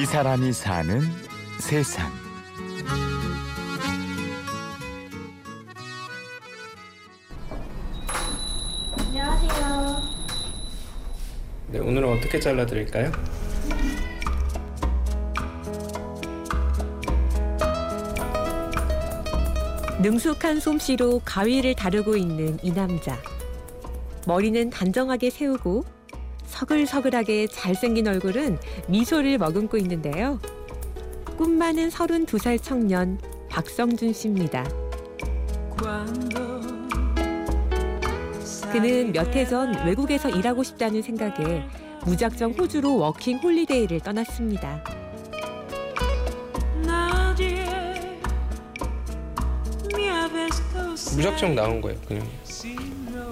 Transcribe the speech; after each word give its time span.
이 0.00 0.06
사람이 0.06 0.54
사는 0.54 1.02
세상. 1.58 2.10
안녕하세요. 8.98 10.02
네, 11.66 11.78
오늘은 11.80 12.16
어떻게 12.16 12.40
잘라 12.40 12.64
드릴까요? 12.64 13.12
능숙한 20.00 20.60
솜씨로 20.60 21.20
가위를 21.26 21.74
다루고 21.74 22.16
있는 22.16 22.58
이 22.62 22.72
남자. 22.72 23.18
머리는 24.26 24.70
단정하게 24.70 25.28
세우고 25.28 25.84
서글서글하게 26.64 27.46
잘생긴 27.46 28.06
얼굴은 28.06 28.58
미소를 28.86 29.38
머금고 29.38 29.78
있는데요. 29.78 30.38
꿈 31.38 31.56
많은 31.56 31.88
32살 31.88 32.62
청년 32.62 33.18
박성준 33.48 34.12
씨입니다. 34.12 34.64
그는 38.70 39.12
몇 39.12 39.34
해 39.34 39.46
전 39.46 39.86
외국에서 39.86 40.28
일하고 40.28 40.62
싶다는 40.62 41.00
생각에 41.00 41.64
무작정 42.04 42.52
호주로 42.52 42.98
워킹 42.98 43.38
홀리데이를 43.38 44.00
떠났습니다. 44.00 44.84
무작정 51.16 51.54
나온 51.54 51.80
거예요, 51.80 51.98
그냥. 52.06 52.26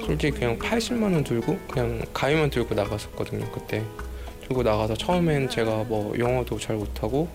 솔직히 0.08 0.38
그냥 0.38 0.58
80만 0.58 1.02
원 1.02 1.22
들고 1.22 1.58
그냥 1.70 2.00
가위만 2.14 2.48
들고 2.48 2.74
나갔었거든요, 2.74 3.44
그때. 3.52 3.84
들고 4.46 4.62
나가서 4.62 4.94
처음엔 4.94 5.50
제가 5.50 5.84
뭐 5.84 6.18
영어도 6.18 6.58
잘 6.58 6.76
못하고 6.76 7.28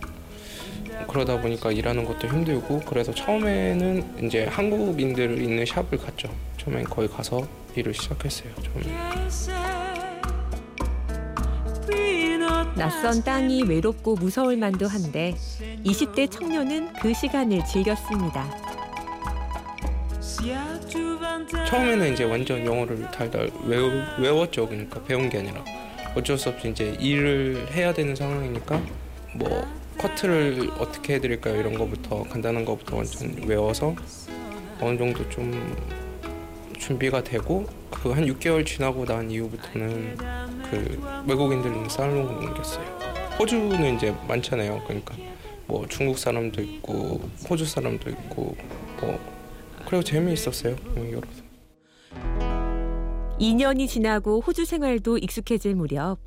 그러다 1.07 1.39
보니까 1.39 1.71
일하는 1.71 2.03
것도 2.03 2.27
힘들고 2.27 2.81
그래서 2.87 3.13
처음에는 3.13 4.25
이제 4.25 4.45
한국인들 4.45 5.39
있는 5.39 5.63
샵을 5.63 5.99
갔죠. 5.99 6.29
처음엔 6.57 6.85
거기 6.85 7.07
가서 7.07 7.47
일을 7.75 7.93
시작했어요. 7.93 8.51
처음에. 8.55 9.03
낯선 12.75 13.23
땅이 13.23 13.63
외롭고 13.63 14.15
무서울 14.15 14.57
만도 14.57 14.87
한데 14.87 15.35
20대 15.85 16.31
청년은 16.31 16.93
그 16.93 17.13
시간을 17.13 17.63
즐겼습니다. 17.65 18.49
처음에는 21.67 22.13
이제 22.13 22.23
완전 22.23 22.65
영어를 22.65 23.01
달달 23.11 23.49
외우, 23.65 23.89
외웠죠. 24.19 24.67
그러니까 24.67 25.01
배운 25.03 25.29
게 25.29 25.39
아니라 25.39 25.63
어쩔 26.15 26.37
수 26.37 26.49
없이 26.49 26.69
이제 26.69 26.95
일을 26.99 27.67
해야 27.71 27.93
되는 27.93 28.15
상황이니까 28.15 28.81
뭐 29.35 29.67
커트를 29.97 30.69
어떻게 30.77 31.15
해드릴까요 31.15 31.59
이런 31.59 31.77
거부터 31.77 32.23
간단한 32.23 32.65
거부터 32.65 32.97
완전 32.97 33.35
외워서 33.47 33.95
어느 34.81 34.97
정도 34.97 35.27
좀 35.29 35.75
준비가 36.77 37.23
되고 37.23 37.65
그 37.89 38.11
한 38.11 38.25
6개월 38.25 38.65
지나고 38.65 39.05
난 39.05 39.31
이후부터는 39.31 40.17
그 40.69 41.23
외국인들 41.25 41.71
있는 41.71 41.87
살롱으로 41.87 42.47
옮겼어요. 42.49 42.83
호주는 43.39 43.95
이제 43.95 44.13
많잖아요. 44.27 44.83
그러니까 44.85 45.15
뭐 45.67 45.85
중국 45.87 46.17
사람도 46.17 46.61
있고 46.61 47.21
호주 47.49 47.65
사람도 47.65 48.09
있고 48.09 48.55
뭐 48.99 49.32
그리고 49.87 50.03
재미있었어요. 50.03 50.75
여러 51.11 51.21
2년이 53.39 53.87
지나고 53.87 54.41
호주 54.41 54.65
생활도 54.65 55.17
익숙해질 55.17 55.75
무렵 55.75 56.17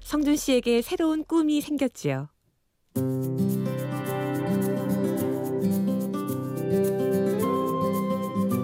성준 0.00 0.36
씨에게 0.36 0.82
새로운 0.82 1.24
꿈이 1.24 1.60
생겼지요. 1.60 2.28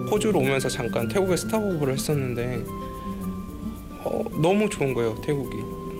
호주로 0.09 0.39
오면서 0.39 0.67
잠깐 0.69 1.07
태국에 1.07 1.37
스타벅을 1.37 1.93
했었는데 1.93 2.63
어, 4.03 4.23
너무 4.41 4.69
좋은 4.69 4.93
거예요 4.93 5.15
태국이. 5.21 5.57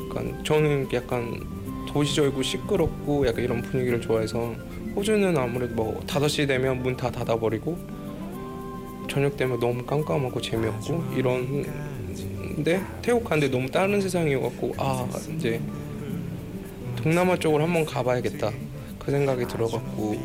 그러니까 0.09 0.43
저는 0.43 0.89
약간 0.93 1.39
도시적이고 1.87 2.41
시끄럽고 2.41 3.27
약간 3.27 3.43
이런 3.43 3.61
분위기를 3.61 4.01
좋아해서 4.01 4.53
호주는 4.95 5.37
아무래도 5.37 5.73
뭐 5.75 5.99
5시 6.05 6.47
되면 6.47 6.81
문 6.83 6.97
다 6.97 7.09
닫아버리고 7.09 7.77
저녁 9.09 9.35
되면 9.37 9.59
너무 9.59 9.83
깜깜하고 9.85 10.41
재미없고 10.41 11.03
이런데 11.15 12.81
태국 13.01 13.23
가는데 13.25 13.49
너무 13.49 13.69
다른 13.69 13.99
세상이어갖고 14.01 14.73
아 14.77 15.07
이제 15.35 15.59
동남아 16.95 17.37
쪽으로 17.37 17.63
한번 17.63 17.85
가봐야겠다 17.85 18.51
그 18.99 19.11
생각이 19.11 19.47
들어갖고 19.47 20.15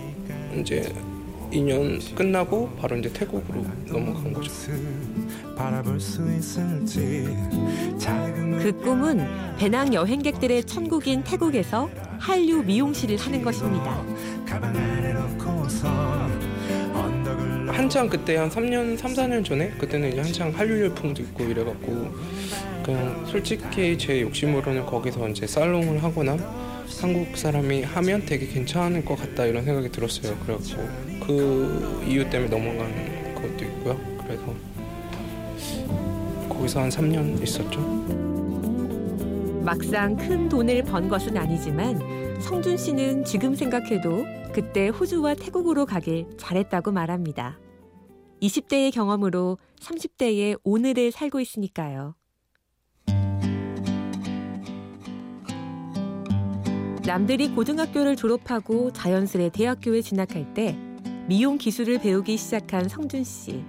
이제 0.60 0.92
2년 1.52 2.14
끝나고 2.14 2.70
바로 2.80 2.96
이제 2.96 3.12
태국으로 3.12 3.64
넘어간 3.86 4.32
거죠. 4.32 4.50
그 8.58 8.72
꿈은 8.82 9.56
배낭 9.56 9.94
여행객들의 9.94 10.64
천국인 10.64 11.22
태국에서 11.22 11.88
한류 12.18 12.62
미용실을 12.62 13.16
하는 13.16 13.42
것입니다. 13.42 14.02
한창 17.76 18.08
그때 18.08 18.36
한 18.36 18.48
3년, 18.48 18.96
3, 18.96 19.12
4년 19.12 19.44
전에 19.44 19.68
그때는 19.72 20.08
이제 20.08 20.20
한창 20.22 20.50
한류 20.50 20.80
열풍도 20.80 21.22
있고 21.24 21.44
이래갖고 21.44 22.10
그냥 22.82 23.26
솔직히 23.26 23.98
제 23.98 24.22
욕심으로는 24.22 24.86
거기서 24.86 25.28
이제 25.28 25.46
살롱을 25.46 26.02
하거나 26.02 26.38
한국 27.02 27.36
사람이 27.36 27.82
하면 27.82 28.24
되게 28.24 28.46
괜찮을 28.46 29.04
것 29.04 29.16
같다 29.16 29.44
이런 29.44 29.62
생각이 29.62 29.90
들었어요. 29.90 30.34
그래갖고 30.38 31.26
그 31.26 32.02
이유 32.08 32.28
때문에 32.30 32.48
넘어간 32.48 33.34
것도 33.34 33.64
있고요. 33.64 34.00
그래서 34.24 34.54
거기서 36.48 36.80
한 36.80 36.88
3년 36.88 37.42
있었죠. 37.42 37.78
막상 39.62 40.16
큰 40.16 40.48
돈을 40.48 40.82
번 40.84 41.10
것은 41.10 41.36
아니지만 41.36 42.00
성준 42.40 42.78
씨는 42.78 43.24
지금 43.24 43.54
생각해도 43.54 44.24
그때 44.52 44.88
호주와 44.88 45.34
태국으로 45.34 45.84
가길 45.84 46.24
잘했다고 46.38 46.92
말합니다. 46.92 47.58
20대의 48.42 48.92
경험으로 48.92 49.58
30대의 49.80 50.58
오늘을 50.64 51.10
살고 51.10 51.40
있으니까요. 51.40 52.14
남들이 57.06 57.48
고등학교를 57.54 58.16
졸업하고 58.16 58.92
자연스레 58.92 59.50
대학교에 59.50 60.02
진학할 60.02 60.54
때 60.54 60.76
미용 61.28 61.56
기술을 61.56 62.00
배우기 62.00 62.36
시작한 62.36 62.88
성준 62.88 63.22
씨. 63.22 63.62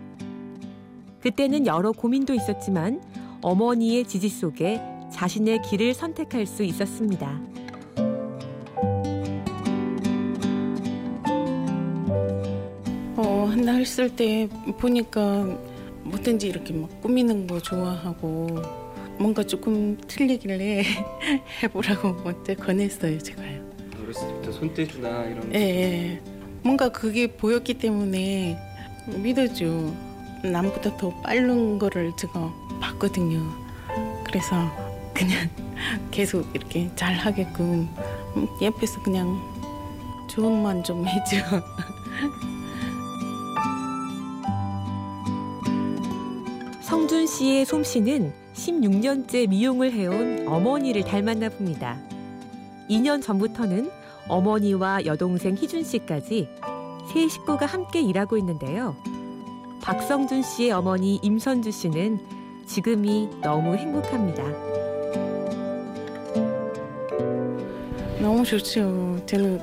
그때는 1.22 1.68
여러 1.68 1.92
고민도 1.92 2.34
있었지만 2.34 3.02
어머니의 3.42 4.06
지지 4.06 4.30
속에 4.30 4.82
자신의 5.12 5.62
길을 5.62 5.94
선택할 5.94 6.46
수 6.46 6.64
있었습니다. 6.64 7.40
한다 13.58 13.72
했을 13.72 14.16
때 14.16 14.48
보니까 14.78 15.58
뭐든지 16.04 16.48
이렇게 16.48 16.74
막 16.74 17.02
꾸미는 17.02 17.48
거 17.48 17.60
좋아하고 17.60 18.62
뭔가 19.18 19.42
조금 19.44 19.98
틀리길래 20.08 20.84
해보라고 21.64 22.14
먼저 22.24 22.54
권했어요, 22.54 23.18
제가요. 23.18 23.66
어렸을 24.04 24.28
때부터 24.28 24.52
손재주나 24.52 25.26
이런 25.26 25.56
예, 25.56 25.60
예. 25.60 26.22
뭔가 26.62 26.90
그게 26.90 27.26
보였기 27.26 27.80
때문에 27.80 28.56
믿어줘. 29.08 29.66
남보다 30.44 30.96
더 30.98 31.10
빠른 31.22 31.80
거를 31.80 32.12
제가 32.16 32.54
봤거든요. 32.80 33.42
그래서 34.24 34.56
그냥 35.16 35.50
계속 36.12 36.48
이렇게 36.54 36.92
잘 36.96 37.16
하게끔 37.16 37.90
옆에서 38.62 39.02
그냥 39.02 39.42
조언만 40.30 40.84
좀 40.84 41.08
해줘. 41.08 41.38
성준 46.98 47.28
씨의 47.28 47.66
솜씨는 47.66 48.34
16년째 48.56 49.48
미용을 49.50 49.94
해온 49.94 50.48
어머니를 50.48 51.04
닮았나 51.04 51.50
봅니다. 51.50 51.96
2년 52.90 53.22
전부터는 53.22 53.92
어머니와 54.28 55.06
여동생 55.06 55.56
희준 55.56 55.84
씨까지 55.84 56.50
세 57.14 57.28
식구가 57.28 57.68
함께 57.68 58.02
일하고 58.02 58.36
있는데요. 58.40 58.96
박성준 59.84 60.42
씨의 60.42 60.72
어머니 60.72 61.20
임선주 61.22 61.70
씨는 61.70 62.20
지금이 62.66 63.30
너무 63.44 63.76
행복합니다. 63.76 64.44
너무 68.20 68.44
좋죠. 68.44 69.22
저는 69.28 69.62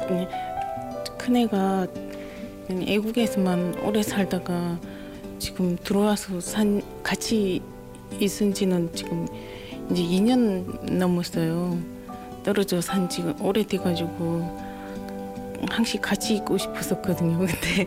큰애가 1.18 1.88
애국에서만 2.70 3.74
오래 3.84 4.04
살다가 4.04 4.78
지금 5.44 5.76
들어와서 5.76 6.40
산 6.40 6.80
같이 7.02 7.60
있은 8.18 8.54
지는 8.54 8.90
지금 8.94 9.26
이제 9.90 10.02
2년 10.02 10.90
넘었어요. 10.90 11.78
떨어져 12.42 12.80
산지 12.80 13.20
오래돼가지고 13.38 14.40
항상 15.68 16.00
같이 16.00 16.36
있고 16.36 16.56
싶었었거든요. 16.56 17.36
근데 17.44 17.86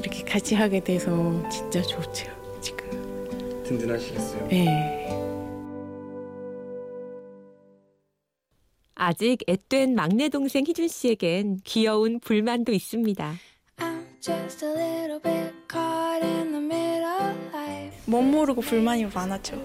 이렇게 0.00 0.24
같이 0.24 0.56
하게 0.56 0.82
돼서 0.82 1.48
진짜 1.48 1.80
좋죠. 1.80 2.26
지금. 2.60 2.90
든든하시겠어요. 3.62 4.48
네. 4.48 5.06
아직 8.96 9.38
앳된 9.46 9.94
막내 9.94 10.28
동생 10.28 10.64
희준 10.66 10.88
씨에겐 10.88 11.60
귀여운 11.62 12.18
불만도 12.18 12.72
있습니다. 12.72 13.34
I'm 13.78 14.02
just 14.20 14.66
a 14.66 14.72
little 14.72 15.20
bit 15.22 15.49
멋 18.10 18.22
모르고 18.22 18.60
불만이 18.60 19.06
많았죠. 19.06 19.62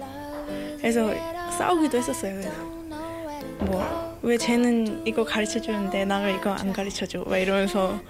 그래서 0.78 1.12
싸우기도 1.58 1.98
했었어요. 1.98 2.32
그래서 2.34 2.50
뭐 3.70 4.06
왜 4.26 4.36
쟤는 4.36 5.06
이거 5.06 5.22
가르쳐 5.24 5.60
주는데 5.60 6.04
나를 6.04 6.34
이거 6.34 6.50
안 6.50 6.72
가르쳐 6.72 7.06
줘. 7.06 7.22
막 7.24 7.38
이러면서 7.38 8.00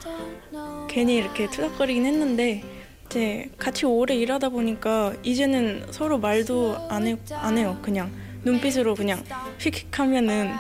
괜히 0.89 1.17
이렇게 1.17 1.47
투닥거리긴 1.51 2.07
했는데 2.07 2.63
이제 3.05 3.51
같이 3.59 3.85
오래 3.85 4.15
일하다 4.15 4.49
보니까 4.49 5.13
이제는 5.23 5.89
서로 5.91 6.19
말도 6.19 6.89
안, 6.89 7.07
해, 7.07 7.17
안 7.33 7.59
해요. 7.59 7.79
그냥 7.83 8.11
눈빛으로 8.45 8.95
그냥 8.95 9.23
휙휙 9.59 9.99
하면은 9.99 10.55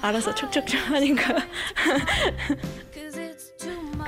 알아서 0.00 0.34
척척척 0.34 0.88
하니까 0.92 1.34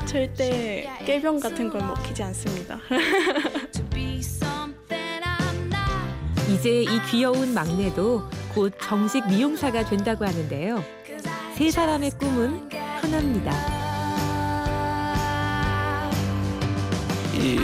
절대 0.07 0.89
깨병 1.05 1.41
같은 1.41 1.69
걸 1.69 1.83
먹히지 1.83 2.23
않습니다. 2.23 2.81
이제 6.49 6.83
이 6.83 7.01
귀여운 7.11 7.53
막내도 7.53 8.23
곧 8.55 8.73
정식 8.83 9.27
미용사가 9.29 9.85
된다고 9.85 10.25
하는데요. 10.25 10.83
세 11.55 11.71
사람의 11.71 12.13
꿈은 12.13 12.71
하나입니다. 13.03 13.53
이 17.35 17.59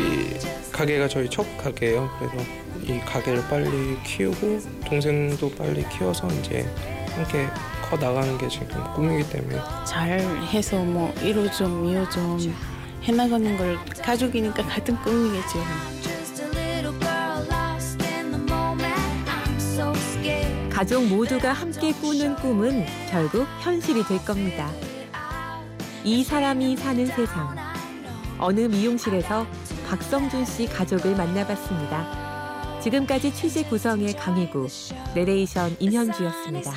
가게가 0.71 1.09
저희 1.09 1.29
첫 1.31 1.47
가게예요. 1.59 2.11
그래서 2.19 2.37
이 2.83 3.01
가게를 3.01 3.43
빨리 3.49 3.97
키우고 4.05 4.61
동생도 4.87 5.51
빨리 5.53 5.89
키워서 5.89 6.29
이제 6.29 6.69
함께 7.15 7.49
커 7.89 7.97
나가는 7.97 8.37
게 8.37 8.49
지금 8.49 8.69
꿈이기 8.95 9.29
때문에 9.31 9.59
잘 9.87 10.21
해서 10.53 10.77
뭐 10.85 11.13
1호점, 11.15 12.09
2호점 12.11 12.53
해나가는 13.03 13.57
걸 13.57 13.79
가족이니까 14.03 14.63
같은 14.65 14.97
꿈이겠죠. 15.03 15.59
가족 20.75 21.07
모두가 21.07 21.53
함께 21.53 21.93
꾸는 21.93 22.35
꿈은 22.35 22.85
결국 23.09 23.47
현실이 23.61 24.03
될 24.03 24.19
겁니다. 24.25 24.69
이 26.03 26.25
사람이 26.25 26.77
사는 26.77 27.07
세상. 27.07 27.55
어느 28.41 28.63
미용실에서 28.63 29.47
박성준 29.89 30.45
씨 30.45 30.67
가족을 30.67 31.15
만나봤습니다. 31.15 32.81
지금까지 32.81 33.33
취재 33.33 33.63
구성의 33.63 34.15
강희구, 34.15 34.67
내레이션 35.15 35.77
임현주였습니다. 35.79 36.73